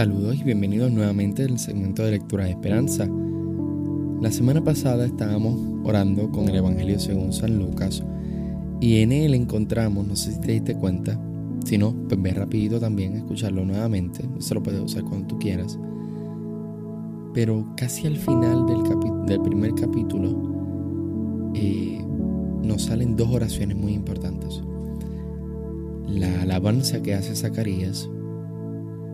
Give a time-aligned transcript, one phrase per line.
[0.00, 3.06] Saludos y bienvenidos nuevamente al segmento de lectura de esperanza.
[4.22, 8.02] La semana pasada estábamos orando con el Evangelio según San Lucas
[8.80, 11.20] y en él encontramos, no sé si te diste cuenta,
[11.66, 15.38] si no, pues ve rapidito también a escucharlo nuevamente, se lo puedes usar cuando tú
[15.38, 15.78] quieras.
[17.34, 18.64] Pero casi al final
[19.26, 22.02] del, primer capítulo eh,
[22.62, 24.62] nos salen dos oraciones muy importantes.
[26.08, 28.08] La alabanza que hace Zacarías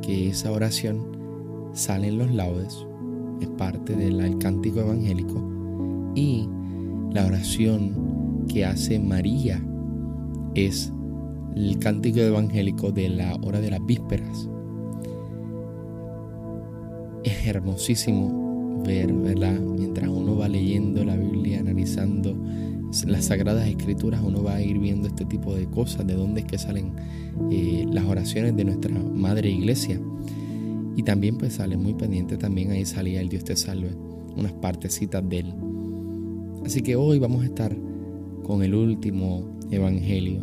[0.07, 2.87] que esa oración sale en los laudes,
[3.41, 5.43] es parte del cántico evangélico,
[6.15, 6.49] y
[7.13, 9.61] la oración que hace María
[10.55, 10.93] es
[11.57, 14.49] el cántico evangélico de la hora de las vísperas.
[17.25, 19.59] Es hermosísimo ver, ¿verdad?
[19.59, 22.37] Mientras uno va leyendo la Biblia, analizando
[23.07, 26.47] las sagradas escrituras, uno va a ir viendo este tipo de cosas, de dónde es
[26.47, 26.93] que salen
[27.51, 30.01] eh, las oraciones de nuestra madre iglesia.
[30.97, 33.91] Y también pues sale muy pendiente, también ahí salía el Dios te salve,
[34.37, 35.55] unas partecitas de él.
[36.65, 37.77] Así que hoy vamos a estar
[38.43, 40.43] con el último evangelio,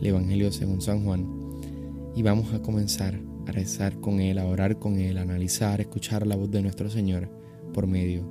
[0.00, 1.26] el evangelio según San Juan,
[2.16, 5.82] y vamos a comenzar a rezar con él, a orar con él, a analizar, a
[5.82, 7.28] escuchar la voz de nuestro Señor
[7.72, 8.24] por medio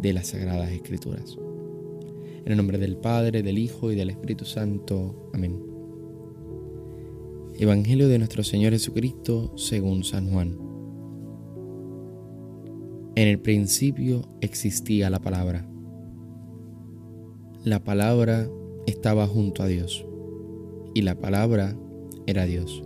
[0.00, 1.36] de las sagradas escrituras.
[2.48, 5.28] En el nombre del Padre, del Hijo y del Espíritu Santo.
[5.34, 5.62] Amén.
[7.58, 10.56] Evangelio de nuestro Señor Jesucristo según San Juan.
[13.16, 15.68] En el principio existía la palabra.
[17.64, 18.48] La palabra
[18.86, 20.06] estaba junto a Dios
[20.94, 21.76] y la palabra
[22.26, 22.82] era Dios.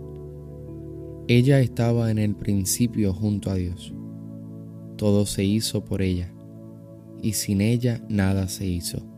[1.29, 3.93] Ella estaba en el principio junto a Dios.
[4.97, 6.33] Todo se hizo por ella
[7.21, 9.12] y sin ella nada se hizo.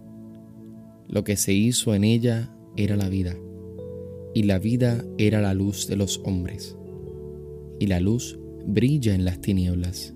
[1.07, 3.35] Lo que se hizo en ella era la vida,
[4.33, 6.77] y la vida era la luz de los hombres.
[7.79, 10.13] Y la luz brilla en las tinieblas,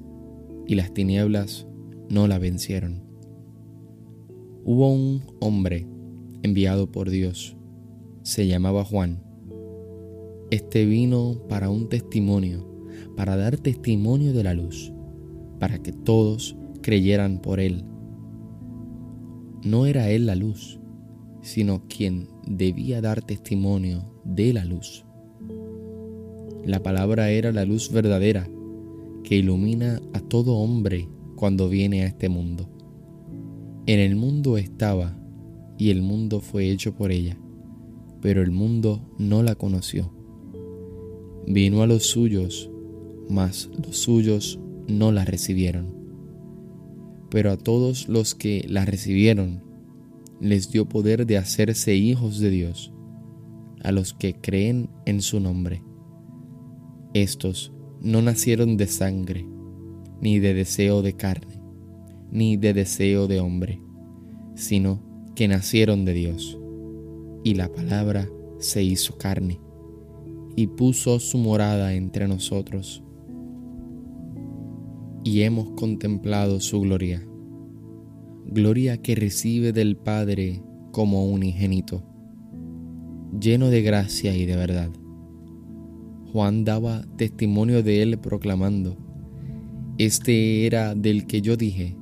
[0.68, 1.68] y las tinieblas
[2.10, 3.04] no la vencieron.
[4.66, 5.88] Hubo un hombre
[6.44, 7.56] enviado por Dios,
[8.24, 9.24] se llamaba Juan.
[10.52, 12.68] Este vino para un testimonio,
[13.16, 14.92] para dar testimonio de la luz,
[15.60, 17.84] para que todos creyeran por él.
[19.70, 20.80] No era él la luz,
[21.44, 25.06] sino quien debía dar testimonio de la luz.
[26.66, 28.50] La palabra era la luz verdadera
[29.24, 32.68] que ilumina a todo hombre cuando viene a este mundo.
[33.86, 35.16] En el mundo estaba
[35.78, 37.38] y el mundo fue hecho por ella,
[38.22, 40.12] pero el mundo no la conoció.
[41.46, 42.72] Vino a los suyos,
[43.30, 45.99] mas los suyos no la recibieron.
[47.30, 49.64] Pero a todos los que la recibieron,
[50.40, 52.94] les dio poder de hacerse hijos de Dios
[53.84, 55.84] a los que creen en su nombre.
[57.14, 59.46] Estos no nacieron de sangre,
[60.22, 61.62] ni de deseo de carne,
[62.32, 63.82] ni de deseo de hombre,
[64.56, 65.02] sino
[65.36, 66.58] que nacieron de Dios.
[67.44, 68.30] Y la palabra
[68.60, 69.60] se hizo carne
[70.56, 73.04] y puso su morada entre nosotros.
[75.24, 77.26] Y hemos contemplado su gloria
[78.52, 82.04] gloria que recibe del Padre como unigénito,
[83.40, 84.90] lleno de gracia y de verdad.
[86.32, 88.98] Juan daba testimonio de él proclamando,
[89.98, 91.96] Este era del que yo dije,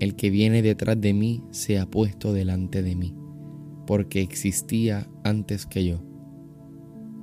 [0.00, 3.14] el que viene detrás de mí se ha puesto delante de mí,
[3.86, 6.02] porque existía antes que yo.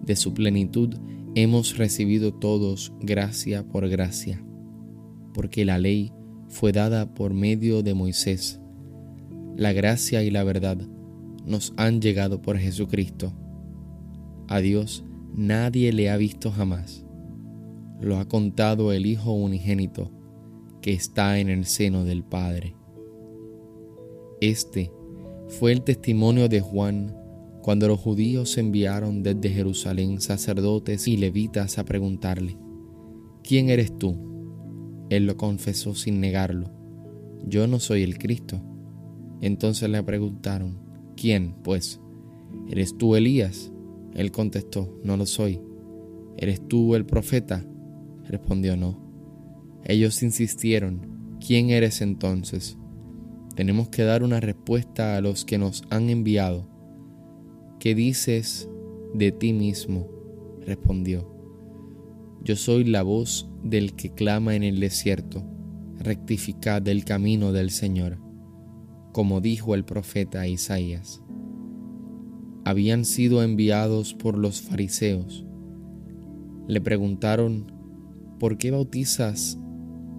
[0.06, 0.96] De su plenitud
[1.34, 4.44] hemos recibido todos gracia por gracia,
[5.34, 6.12] porque la ley
[6.48, 8.60] fue dada por medio de Moisés.
[9.56, 10.78] La gracia y la verdad
[11.46, 13.34] nos han llegado por Jesucristo.
[14.48, 15.04] A Dios
[15.36, 17.06] nadie le ha visto jamás.
[18.00, 20.12] Lo ha contado el Hijo unigénito
[20.82, 22.76] que está en el seno del Padre.
[24.42, 24.92] Este
[25.48, 27.16] fue el testimonio de Juan
[27.62, 32.58] cuando los judíos enviaron desde Jerusalén sacerdotes y levitas a preguntarle,
[33.42, 34.33] ¿quién eres tú?
[35.16, 36.72] Él lo confesó sin negarlo.
[37.46, 38.62] Yo no soy el Cristo.
[39.42, 40.80] Entonces le preguntaron,
[41.16, 42.00] ¿quién, pues?
[42.68, 43.72] ¿Eres tú Elías?
[44.16, 45.62] Él contestó, no lo soy.
[46.38, 47.64] ¿Eres tú el profeta?
[48.24, 49.00] Respondió, no.
[49.84, 52.78] Ellos insistieron, ¿quién eres entonces?
[53.56, 56.68] Tenemos que dar una respuesta a los que nos han enviado.
[57.80, 58.68] ¿Qué dices
[59.14, 60.10] de ti mismo?
[60.66, 61.30] Respondió,
[62.44, 65.44] yo soy la voz del que clama en el desierto,
[65.98, 68.20] rectificad el camino del Señor,
[69.14, 71.22] como dijo el profeta Isaías.
[72.66, 75.46] Habían sido enviados por los fariseos.
[76.68, 77.72] Le preguntaron
[78.40, 79.58] ¿por qué bautizas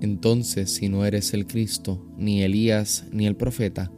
[0.01, 3.93] entonces si no eres el Cristo, ni Elías, ni el profeta?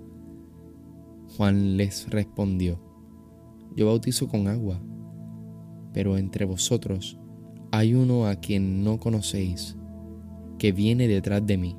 [1.36, 2.80] Juan les respondió,
[3.76, 4.80] yo bautizo con agua,
[5.92, 7.18] pero entre vosotros
[7.76, 9.76] hay uno a quien no conocéis,
[10.58, 11.76] que viene detrás de mí,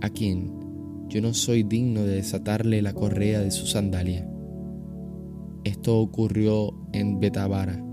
[0.00, 0.52] a quien
[1.08, 4.26] yo no soy digno de desatarle la correa de su sandalia.
[5.64, 7.84] Esto ocurrió en Betabara,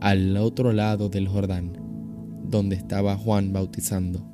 [0.00, 1.78] al otro lado del Jordán
[2.50, 4.26] donde estaba Juan bautizando.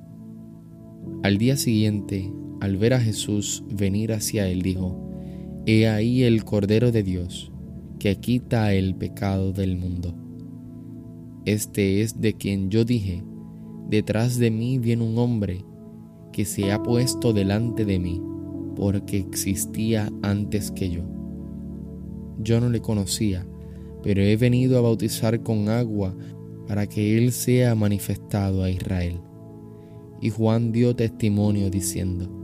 [1.23, 5.11] Al día siguiente, al ver a Jesús venir hacia él, dijo,
[5.67, 7.53] He ahí el Cordero de Dios,
[7.99, 10.15] que quita el pecado del mundo.
[11.45, 13.25] Este es de quien yo dije,
[13.89, 15.65] detrás de mí viene un hombre
[16.33, 18.21] que se ha puesto delante de mí,
[18.77, 21.03] porque existía antes que yo.
[22.39, 23.47] Yo no le conocía,
[24.03, 26.15] pero he venido a bautizar con agua
[26.67, 29.21] para que Él sea manifestado a Israel.
[30.21, 32.41] Y Juan dio testimonio diciendo,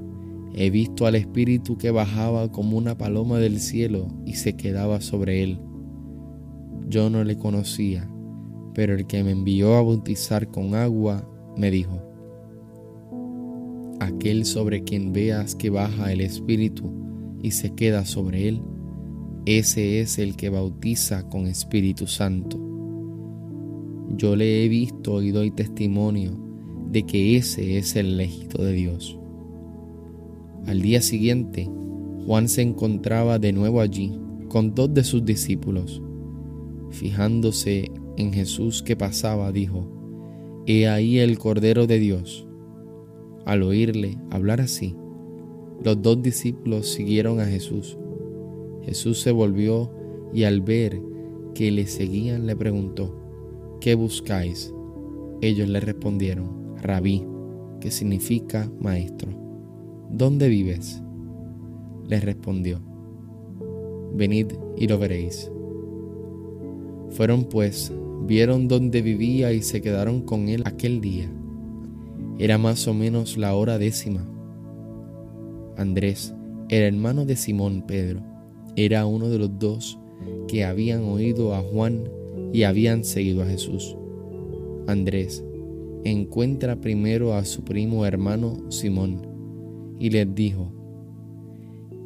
[0.59, 5.43] He visto al Espíritu que bajaba como una paloma del cielo y se quedaba sobre
[5.43, 5.61] él.
[6.89, 8.11] Yo no le conocía,
[8.77, 11.27] pero el que me envió a bautizar con agua
[11.57, 11.99] me dijo,
[14.01, 16.93] Aquel sobre quien veas que baja el Espíritu
[17.43, 18.61] y se queda sobre él,
[19.47, 22.61] ese es el que bautiza con Espíritu Santo.
[24.11, 26.39] Yo le he visto y doy testimonio
[26.91, 29.19] de que ese es el elegido de Dios.
[30.67, 31.67] Al día siguiente,
[32.27, 34.13] Juan se encontraba de nuevo allí
[34.49, 36.03] con dos de sus discípulos.
[36.91, 39.89] Fijándose en Jesús que pasaba, dijo,
[40.67, 42.47] He ahí el Cordero de Dios.
[43.45, 44.97] Al oírle hablar así,
[45.85, 47.97] los dos discípulos siguieron a Jesús.
[48.83, 49.91] Jesús se volvió
[50.33, 51.01] y al ver
[51.55, 53.17] que le seguían le preguntó,
[53.81, 54.73] ¿qué buscáis?
[55.41, 57.25] Ellos le respondieron, Rabí,
[57.81, 59.31] que significa maestro.
[60.11, 61.03] ¿Dónde vives?
[62.09, 62.81] Les respondió,
[64.15, 64.47] Venid
[64.77, 65.51] y lo veréis.
[67.11, 67.93] Fueron pues,
[68.25, 71.31] vieron dónde vivía y se quedaron con él aquel día.
[72.39, 74.27] Era más o menos la hora décima.
[75.77, 76.35] Andrés,
[76.69, 78.23] el hermano de Simón Pedro,
[78.77, 79.99] era uno de los dos
[80.49, 82.05] que habían oído a Juan
[82.53, 83.97] y habían seguido a Jesús.
[84.87, 85.45] Andrés
[86.05, 89.27] encuentra primero a su primo hermano Simón
[89.99, 90.73] y les dijo,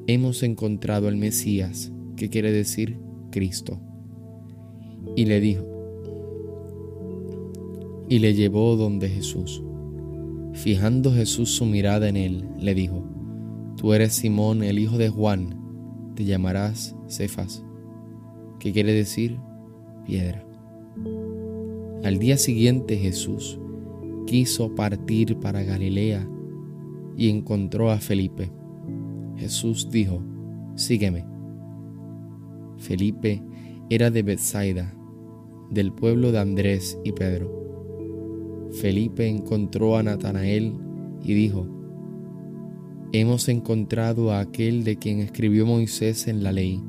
[0.06, 2.98] hemos encontrado al Mesías, que quiere decir
[3.30, 3.80] Cristo.
[5.16, 5.79] Y le dijo,
[8.10, 9.62] y le llevó donde Jesús.
[10.52, 13.04] Fijando Jesús su mirada en él, le dijo,
[13.76, 17.64] Tú eres Simón, el hijo de Juan, te llamarás Cefas,
[18.58, 19.38] que quiere decir
[20.04, 20.44] piedra.
[22.02, 23.60] Al día siguiente Jesús
[24.26, 26.28] quiso partir para Galilea
[27.16, 28.50] y encontró a Felipe.
[29.36, 30.20] Jesús dijo,
[30.74, 31.24] sígueme.
[32.76, 33.40] Felipe
[33.88, 34.92] era de Bethsaida,
[35.70, 37.69] del pueblo de Andrés y Pedro.
[38.72, 40.74] Felipe encontró a Natanael
[41.22, 41.66] y dijo,
[43.12, 46.80] Hemos encontrado a aquel de quien escribió Moisés en la ley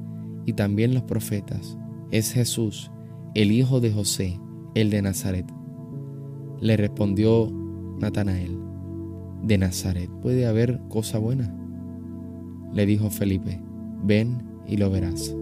[0.46, 1.78] y también los profetas.
[2.12, 2.92] Es Jesús,
[3.34, 4.40] el hijo de José,
[4.76, 5.46] el de Nazaret.
[6.60, 7.52] Le respondió
[8.00, 8.56] Natanael,
[9.42, 11.56] ¿de Nazaret puede haber cosa buena?
[12.72, 13.60] Le dijo Felipe,
[14.04, 15.36] ven y lo verás.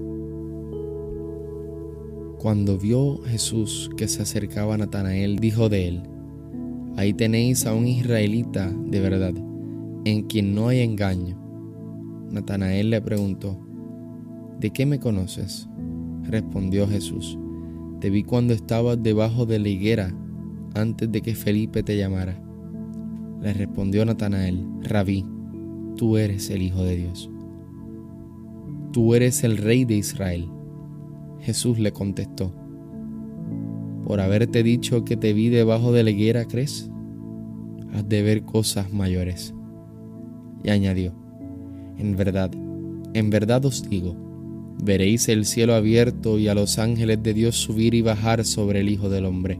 [2.37, 6.03] Cuando vio Jesús que se acercaba a Natanael, dijo de él,
[6.97, 9.33] ahí tenéis a un israelita de verdad,
[10.05, 11.37] en quien no hay engaño.
[12.31, 13.57] Natanael le preguntó,
[14.59, 15.67] ¿de qué me conoces?
[16.23, 17.37] Respondió Jesús,
[17.99, 20.13] te vi cuando estabas debajo de la higuera
[20.75, 22.39] antes de que Felipe te llamara.
[23.41, 25.25] Le respondió Natanael, Rabí,
[25.95, 27.29] tú eres el Hijo de Dios.
[28.91, 30.49] Tú eres el Rey de Israel.
[31.39, 32.53] Jesús le contestó,
[34.09, 36.89] por haberte dicho que te vi debajo de la higuera, ¿crees?
[37.93, 39.53] Has de ver cosas mayores.
[40.63, 41.13] Y añadió,
[41.99, 42.49] en verdad,
[43.13, 44.15] en verdad os digo,
[44.83, 48.89] veréis el cielo abierto y a los ángeles de Dios subir y bajar sobre el
[48.89, 49.59] Hijo del Hombre.